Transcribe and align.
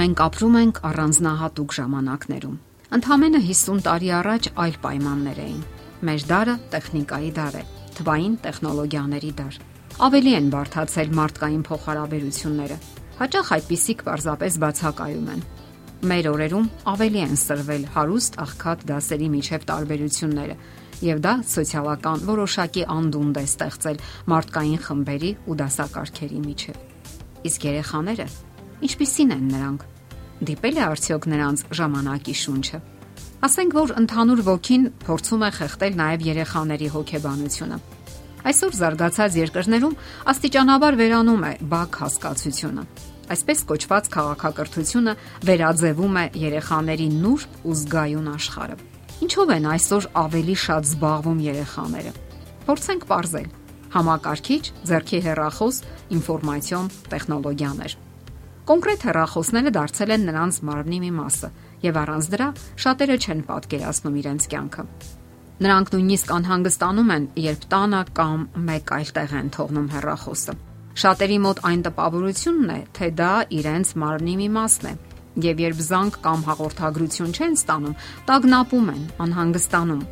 Մենք 0.00 0.20
ապրում 0.24 0.54
ենք 0.56 0.78
առանձնահատուկ 0.88 1.72
ժամանակներում։ 1.76 2.52
Ընթամենը 2.96 3.40
50 3.44 3.82
տարի 3.84 4.08
առաջ 4.16 4.46
այլ 4.64 4.76
պայմաններ 4.84 5.40
էին։ 5.42 5.58
Մեր 6.08 6.22
դարը 6.30 6.54
տեխնիկայի 6.72 7.32
դար 7.36 7.58
է, 7.60 7.64
թվային 7.98 8.38
տեխնոլոգիաների 8.46 9.32
դար։ 9.40 9.58
Ավելի 10.08 10.32
են 10.38 10.48
բարթացել 10.54 11.12
մարդկային 11.20 11.64
փոխհարաբերությունները։ 11.68 12.78
Հաճախ 13.20 13.52
այդպիսիք 13.60 14.04
պարզապես 14.08 14.58
բացակայում 14.64 15.28
են։ 15.36 15.42
Մեր 16.00 16.28
օրերում 16.32 16.70
ավելի 16.96 17.20
են 17.28 17.40
սրվել 17.44 17.84
հարուստ 18.00 18.38
աղքատ 18.40 18.84
դասերի 18.88 19.28
միջև 19.36 19.66
տարբերությունները, 19.68 20.54
եւ 21.10 21.20
դա 21.28 21.34
սոցիալական 21.50 22.24
որոշակի 22.30 22.86
անդունդ 22.96 23.40
է 23.40 23.44
ստեղծել 23.50 24.04
մարդկային 24.32 24.80
խմբերի 24.86 25.32
ու 25.44 25.58
դասակարգերի 25.60 26.40
միջև։ 26.48 26.86
Իսկ 27.50 27.66
երեխաները, 27.68 28.26
Ինչպիսին 28.80 29.32
են 29.36 29.46
նրանք։ 29.50 29.82
Դիպել 30.50 30.76
է 30.80 30.82
արդյոք 30.86 31.26
նրանց 31.30 31.62
ժամանակի 31.76 32.34
շունչը։ 32.40 32.78
Ասենք 33.44 33.74
որ 33.76 33.92
ընդհանուր 34.00 34.40
ոգին 34.46 34.86
փորձում 35.04 35.42
է 35.44 35.50
խեղտել 35.56 35.94
նաև 36.00 36.24
երեխաների 36.30 36.88
հոգեբանությունը։ 36.96 37.78
Այսօր 38.40 38.76
զարգացած 38.80 39.36
երկրներում 39.40 39.96
աստիճանաբար 40.32 40.96
վերանում 41.00 41.44
է 41.44 41.52
բակ 41.72 41.98
հասկացությունը։ 42.00 42.84
Այսպես 43.30 43.58
կոչված 43.70 44.10
քաղաքակրթությունը 44.16 45.14
վերաձևում 45.50 46.16
է 46.20 46.24
երեխաների 46.40 47.08
նուրբ 47.20 47.58
ու 47.68 47.76
զգայուն 47.80 48.30
աշխարհը։ 48.32 48.76
Ինչով 49.20 49.52
են 49.60 49.66
այսօր 49.76 50.06
ավելի 50.24 50.56
շատ 50.64 50.90
զբաղվում 50.90 51.40
երեխաները։ 51.50 52.12
Փորձենք 52.64 53.02
ողրել։ 53.12 53.48
Համակարգիչ, 53.90 54.64
зерքի 54.90 55.18
հեռախոս, 55.26 55.82
ինֆորմացիոն 56.16 56.94
տեխնոլոգիաներ։ 57.12 58.09
Կոնկրետ 58.70 59.04
հեռախոսները 59.08 59.70
դարձել 59.74 60.10
են 60.14 60.24
նրանց 60.28 60.56
մարմնի 60.68 60.98
մի 61.02 61.08
մասը, 61.16 61.48
եւ 61.82 61.96
առանց 62.00 62.26
դրա 62.30 62.46
շատերը 62.82 63.14
չեն 63.18 63.40
պատկերացնում 63.48 64.18
իրենց 64.20 64.44
կյանքը։ 64.52 64.84
Նրանք 65.66 65.88
նույնիսկ 65.94 66.30
անհանգստանում 66.36 67.10
են, 67.14 67.24
երբ 67.50 67.64
տանը 67.72 68.02
կամ 68.20 68.44
մեկ 68.68 68.92
այլ 68.94 69.10
տեղ 69.16 69.34
են 69.40 69.48
թողնում 69.56 69.88
հեռախոսը։ 69.94 70.54
Շատերի 71.02 71.38
մոտ 71.50 71.62
այն 71.70 71.82
տպավորությունն 71.88 72.70
է, 72.70 72.78
թե 72.94 73.08
դա 73.18 73.32
իրենց 73.58 73.90
մարմնի 74.04 74.34
մի 74.38 74.48
մասն 74.54 74.86
է, 74.86 74.92
եւ 75.50 75.64
երբ 75.66 75.82
զանգ 75.90 76.20
կամ 76.28 76.46
հաղորդագրություն 76.46 77.34
չեն 77.34 77.58
ստանում, 77.58 77.96
տագնապում 78.30 78.92
են, 78.94 79.02
անհանգստանում։ 79.26 80.04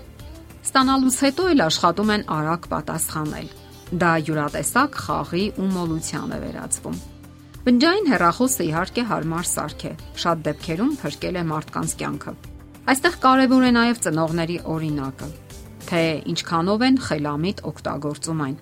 Ստանալուց 0.67 1.21
հետո 1.29 1.47
էլ 1.55 1.63
աշխատում 1.69 2.11
են 2.19 2.27
արագ 2.39 2.67
պատասխանել։ 2.75 3.55
Դա 4.03 4.11
յուրատեսակ 4.27 5.01
խաղի 5.07 5.45
ու 5.63 5.71
մոլության 5.79 6.35
է 6.35 6.41
վերածվում։ 6.43 6.99
Բնջային 7.69 8.07
հեռախոսը 8.09 8.65
իհարկե 8.65 9.03
հարմար 9.09 9.49
սարք 9.49 9.83
է։ 9.85 9.91
Շատ 10.23 10.39
դեպքերում 10.45 10.93
փրկել 11.03 11.37
է 11.37 11.41
մարդկանց 11.49 11.91
կյանքը։ 12.01 12.33
Այստեղ 12.89 13.19
կարևոր 13.25 13.67
է 13.69 13.73
նաև 13.77 13.99
ծնողների 14.07 14.57
օրինակը, 14.75 15.29
թե 15.91 16.01
ինչքանով 16.33 16.85
են 16.87 16.97
խելամիտ 17.09 17.61
օգտագործում 17.69 18.41
այն։ 18.47 18.55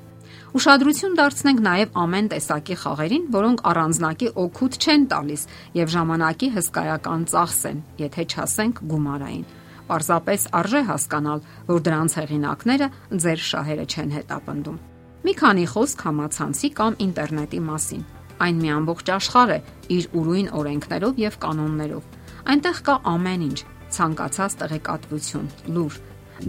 Ուշադրություն 0.59 1.15
դարձնենք 1.23 1.63
նաև 1.69 1.95
ամեն 2.03 2.31
տեսակի 2.35 2.79
խաղերին, 2.83 3.29
որոնք 3.37 3.63
առանձնակի 3.71 4.33
օգուտ 4.43 4.81
չեն 4.83 5.07
տալիս 5.15 5.47
եւ 5.79 5.95
ժամանակի 5.95 6.51
հսկայական 6.57 7.29
ծախս 7.31 7.63
են, 7.71 7.81
եթե 8.03 8.27
չասենք 8.27 8.83
գումարային։ 8.91 9.47
Պարզապես 9.87 10.51
արժե 10.67 10.83
հասկանալ, 10.91 11.47
որ 11.71 11.87
դրանց 11.87 12.19
հեղինակները 12.27 12.91
ձեր 13.23 13.47
շահերը 13.55 13.87
չեն 13.87 14.19
հետապնդում։ 14.19 14.85
Մի 15.31 15.39
քանի 15.47 15.71
խոսք 15.77 16.07
համացանցի 16.11 16.75
կամ 16.83 17.03
ինտերնետի 17.07 17.65
մասին։ 17.71 18.07
Այն 18.45 18.59
մի 18.61 18.71
ամբողջ 18.77 19.11
աշխարհ 19.17 19.53
է 19.57 19.59
իր 19.97 20.09
ուրույն 20.21 20.49
օրենքներով 20.61 21.21
եւ 21.23 21.39
կանոններով։ 21.47 22.09
Այնտեղ 22.53 22.81
կա 22.87 22.97
ամեն 23.13 23.45
ինչ, 23.47 23.59
ցանկացած 23.97 24.57
տեղեկատվություն, 24.61 25.47
լուր։ 25.77 25.97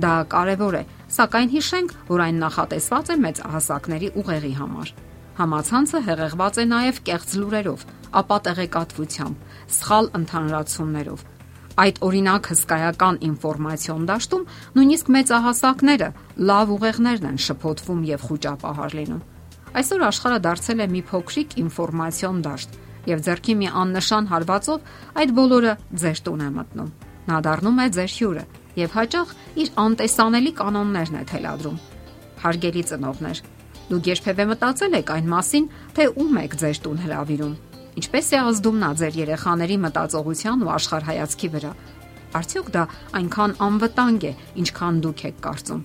Դա 0.04 0.14
կարևոր 0.34 0.76
է, 0.78 0.84
սակայն 1.16 1.52
հիշենք, 1.54 1.94
որ 2.12 2.24
այն 2.28 2.42
նախատեսված 2.44 3.12
է 3.14 3.16
մեծ 3.24 3.40
հասակների 3.54 4.10
ուղեղի 4.20 4.54
համար։ 4.58 4.92
Համացանցը 5.38 6.00
հեղեղված 6.08 6.58
է 6.58 6.66
նաև 6.68 7.00
կեղծ 7.08 7.34
լուրերով, 7.40 7.88
ապա 8.20 8.38
տեղեկատվությամբ, 8.48 9.48
սխալ 9.78 10.12
ընդհանրացումներով։ 10.20 11.26
Այդ 11.78 12.00
օրինակ 12.08 12.48
հսկայական 12.52 13.20
ինֆորմացիոն 13.28 14.06
դաշտում 14.10 14.46
նույնիսկ 14.78 15.12
մեծահասակները 15.16 16.08
լավ 16.52 16.72
ուղեղներն 16.78 17.28
են 17.32 17.42
շփոթվում 17.48 18.02
եւ 18.12 18.24
խոճապահար 18.28 18.96
լինում։ 18.98 19.26
Այսօր 19.76 20.04
աշխարհը 20.08 20.40
դարձել 20.48 20.80
է 20.80 20.88
մի 20.94 21.02
փոքրիկ 21.12 21.56
ինֆորմացիոն 21.64 22.40
դաշտ 22.48 22.78
եւ 23.08 23.22
ձերքի 23.28 23.54
մի 23.58 23.68
աննշան 23.82 24.30
հարվածով 24.32 24.88
այդ 25.22 25.34
բոլորը 25.38 25.74
ձեր 26.04 26.22
տուն 26.28 26.42
է 26.48 26.50
մտնում։ 26.58 26.90
Նա 27.28 27.38
դառնում 27.48 27.82
է 27.84 27.88
ձեր 27.98 28.12
հյուրը 28.18 28.44
եւ 28.78 28.96
հաճախ 28.98 29.36
իր 29.64 29.70
անտեսանելի 29.84 30.52
կանոններն 30.58 31.18
է 31.18 31.24
թելադրում։ 31.32 31.78
Հարգելի 32.38 32.84
ծնողներ, 32.88 33.42
դուք 33.88 34.10
երբևէ 34.12 34.46
մտածել 34.52 34.98
եք 34.98 35.12
այն 35.18 35.30
մասին, 35.34 35.70
թե 35.98 36.08
ում 36.22 36.40
եք 36.44 36.58
ձեր 36.62 36.82
տուն 36.88 37.02
հravirում։ 37.08 37.56
Ինչպես 37.98 38.28
է 38.30 38.40
ազդում 38.48 38.78
նա 38.78 38.90
ձեր 39.02 39.16
երեխաների 39.18 39.78
մտածողության 39.88 40.66
ու 40.68 40.74
աշխարհայացքի 40.78 41.50
վրա։ 41.58 41.72
Արդյոք 42.38 42.68
դա 42.78 42.84
այնքան 43.18 43.56
անվտանգ 43.68 44.28
է, 44.28 44.34
ինչքան 44.62 45.00
դուք 45.08 45.24
եք 45.32 45.40
կարծում։ 45.48 45.82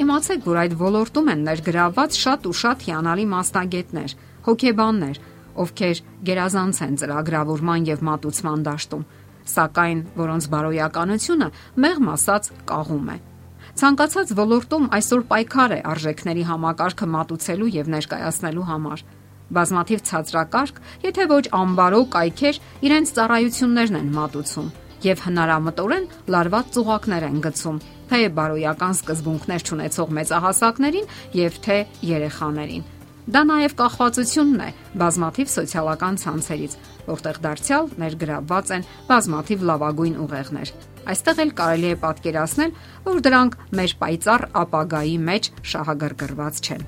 Իմացեք, 0.00 0.46
որ 0.48 0.58
այդ 0.62 0.74
ոլորտում 0.80 1.26
են 1.28 1.40
ներգրաված 1.44 2.14
շատ 2.16 2.46
ու 2.48 2.52
շատ 2.56 2.84
հիանալի 2.86 3.24
մասնագետներ, 3.28 4.12
հոգեբաններ, 4.46 5.18
ովքեր 5.62 5.98
գերազանց 6.28 6.78
են 6.86 6.94
ծրագրավորման 7.02 7.88
եւ 7.90 8.04
մատուցման 8.08 8.64
դաշտում, 8.68 9.02
սակայն 9.52 10.00
որոնց 10.16 10.48
բարոյականությունը 10.54 11.48
մեղմ 11.84 12.08
ասած 12.16 12.48
կաղում 12.72 13.10
է։ 13.12 13.16
Ցանկացած 13.82 14.32
ոլորտում 14.40 14.88
այսօր 14.96 15.22
պայքար 15.28 15.74
է 15.76 15.80
արժեքների 15.92 16.44
համակարգը 16.48 17.08
մատուցելու 17.12 17.72
եւ 17.76 17.90
ներկայացնելու 17.92 18.68
համար։ 18.72 19.04
Բազմաթիվ 19.52 20.04
ցածրակարգ, 20.08 20.76
եթե 21.04 21.24
ոչ 21.36 21.44
անբարո 21.60 22.00
կայքեր 22.16 22.60
իրենց 22.88 23.12
ծառայություններն 23.18 24.00
են 24.00 24.12
մատուցում 24.16 24.72
եւ 25.02 25.26
հնարամտորեն 25.26 26.08
լարված 26.32 26.72
ծուղակներ 26.76 27.28
են 27.28 27.42
գցում 27.46 27.82
թե 28.12 28.24
բարոյական 28.36 28.96
սկզբունքներ 28.98 29.62
ճանաչող 29.68 30.10
մեծահասակներին 30.18 31.12
եւ 31.38 31.54
թե 31.64 31.76
երեխաներին։ 32.04 32.88
Դա 33.32 33.42
նաև 33.48 33.74
կախվածությունն 33.78 34.62
է 34.66 34.70
բազմաթիվ 34.98 35.50
սոցիալական 35.52 36.16
ցանցերից, 36.22 36.72
որտեղ 37.06 37.36
դարձյալ 37.46 37.90
ներգրավված 38.02 38.72
են 38.76 38.86
բազմաթիվ 39.08 39.62
լավագույն 39.70 40.16
ուղեղներ։ 40.26 40.72
Այստեղ 41.12 41.40
էլ 41.42 41.54
կարելի 41.62 41.88
է 41.92 42.00
պատկերացնել, 42.02 42.74
որ 43.06 43.22
դրանք 43.26 43.56
մեր 43.78 43.94
պայծառ 44.02 44.44
ապագայի 44.62 45.16
մեջ 45.30 45.48
շահագրգռված 45.72 46.60
չեն։ 46.66 46.84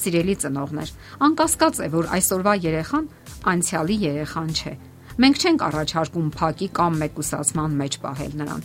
Սիրելի 0.00 0.36
ծնողներ, 0.44 0.92
անկասկած 1.26 1.82
է, 1.82 1.88
որ 1.96 2.12
այսօրվա 2.20 2.54
երեխան 2.70 3.10
անցյալի 3.50 3.96
երեխան 4.06 4.54
չէ։ 4.54 4.74
Մենք 5.20 5.40
չենք 5.40 5.66
առաջարկում 5.70 6.30
փակի 6.36 6.70
կամ 6.80 7.02
մեկուսացման 7.04 7.74
մեջ 7.80 7.98
պահել 8.04 8.38
նրան 8.40 8.62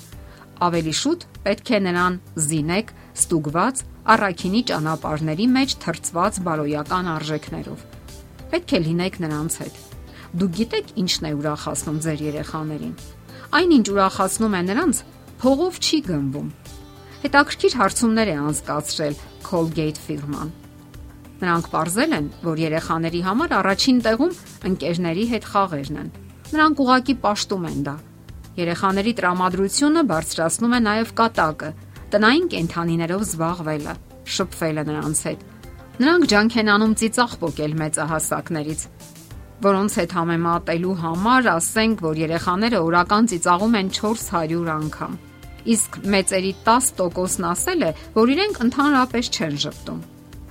ավելի 0.64 0.94
շուտ 0.96 1.26
պետք 1.46 1.72
է 1.76 1.80
նրան 1.84 2.18
զինեք 2.46 2.92
ստուգված 3.20 3.82
առաքինի 4.16 4.62
ճանապարհների 4.70 5.48
մեջ 5.56 5.76
թրծված 5.84 6.40
բարոյական 6.46 7.10
արժեքներով։ 7.16 7.84
Պետք 8.54 8.74
է 8.76 8.80
լինեք 8.86 9.20
նրանց 9.26 9.58
հետ։ 9.62 9.80
Դուք 10.40 10.54
գիտեք 10.60 10.94
ինչն 11.04 11.28
է 11.28 11.32
ուրախացնում 11.36 12.00
ձեր 12.06 12.24
երեխաներին։ 12.26 12.96
Այնինչ 13.60 13.86
ուրախացնում 13.96 14.56
է 14.56 14.62
նրանց, 14.72 15.02
փողով 15.44 15.80
չի 15.86 16.00
գնվում։ 16.08 16.50
Հետաքրքիր 17.26 17.74
հարցումներ 17.80 18.32
է 18.32 18.36
անցկացրել 18.46 19.16
Colgate 19.46 20.04
ֆիրման։ 20.06 20.54
Նրանք 21.36 21.66
ողրզել 21.76 22.16
են, 22.16 22.28
որ 22.46 22.62
երեխաների 22.64 23.22
համար 23.26 23.56
առաջին 23.60 23.98
տեղում 24.06 24.38
ընկերների 24.72 25.26
հետ 25.36 25.50
խաղերն 25.52 26.00
են։ 26.06 26.14
Նրանք 26.54 26.84
ուղակի 26.86 27.16
պաշտում 27.26 27.66
են 27.72 27.80
դա 27.86 27.96
Երեխաների 28.56 29.12
տրամադրությունը 29.20 30.02
բարձրացնում 30.10 30.76
է 30.76 30.78
նաև 30.86 31.10
կատակը, 31.20 31.70
տնային 32.14 32.46
կենթանիներով 32.54 33.24
զբաղվելը, 33.26 33.96
շփվելը 34.36 34.84
նրանց 34.90 35.24
հետ։ 35.28 35.42
Նրանք 35.96 36.30
ջանք 36.32 36.56
են 36.62 36.72
անում 36.76 36.94
ծիծաղ 37.02 37.34
փոկել 37.42 37.76
մեծահասակներից, 37.82 38.86
որոնց 39.66 39.98
հետ 40.00 40.16
համեմատելու 40.20 40.96
համար 41.04 41.50
ասենք, 41.56 42.06
որ 42.08 42.22
երեխաները 42.24 42.80
օրական 42.86 43.30
ծիծաղում 43.32 43.76
են 43.80 43.92
400 44.00 44.72
անգամ։ 44.76 45.20
Իսկ 45.76 46.00
մեծերի 46.16 46.52
10%-ն 46.64 47.48
ասել 47.52 47.84
է, 47.84 47.92
որ 48.16 48.34
իրենք 48.36 48.60
ընդհանրապես 48.66 49.32
չեն 49.36 49.56
ճպտում։ 49.66 50.02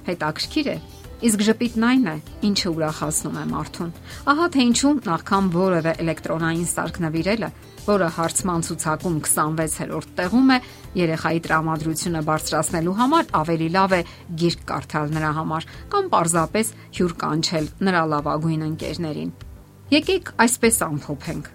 Հետաքրքիր 0.05 0.69
է, 0.75 0.77
Իսկ 1.25 1.41
ժպիտն 1.41 1.85
այն 1.89 2.09
է, 2.11 2.15
ինչը 2.45 2.71
ուրախացնում 2.75 3.37
է 3.41 3.45
մարդուն։ 3.49 3.93
Ահա 4.29 4.47
թե 4.53 4.65
ինչու 4.69 4.91
նախքան 5.07 5.47
որևէ 5.55 5.93
էլեկտրոնային 6.05 6.67
սարք 6.69 6.99
նվիրելը, 7.05 7.49
որը 7.85 8.09
հարցման 8.17 8.65
ցուցակում 8.67 9.17
26-րդ 9.25 10.13
տեղում 10.19 10.53
է, 10.53 10.59
երեխայի 11.01 11.41
տրամադրությունը 11.47 12.23
բարձրացնելու 12.29 12.97
համար 13.01 13.33
ավելի 13.41 13.69
լավ 13.77 13.95
է 13.95 14.01
գիրք 14.45 14.67
կարդալ 14.69 15.17
նրա 15.17 15.31
համար 15.39 15.67
կամ 15.95 16.13
պարզապես 16.13 16.73
հյուր 16.99 17.17
կանչել 17.25 17.67
նրա 17.89 18.03
լավագույն 18.13 18.67
ընկերներին։ 18.69 19.33
Եկեք 19.95 20.31
այսպես 20.45 20.79
ամփոփենք. 20.89 21.51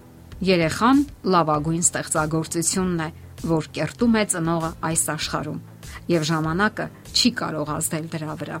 Երեխան 0.50 1.00
լավագույն 1.34 1.86
ստեղծագործությունն 1.86 3.06
է, 3.06 3.08
որ 3.50 3.70
կերտում 3.76 4.18
է 4.18 4.26
ծնողը 4.34 4.70
այս 4.90 5.06
աշխարհում, 5.14 5.62
եւ 6.14 6.28
ժամանակը 6.30 6.86
չի 7.14 7.34
կարող 7.40 7.74
ազդել 7.76 8.12
դրա 8.14 8.36
վրա։ 8.40 8.60